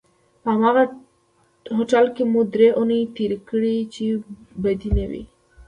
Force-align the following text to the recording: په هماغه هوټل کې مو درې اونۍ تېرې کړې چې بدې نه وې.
په 0.41 0.47
هماغه 0.55 0.83
هوټل 1.75 2.05
کې 2.15 2.23
مو 2.31 2.41
درې 2.53 2.67
اونۍ 2.79 3.01
تېرې 3.15 3.37
کړې 3.49 3.75
چې 3.93 4.05
بدې 4.63 4.89
نه 4.97 5.05
وې. 5.11 5.23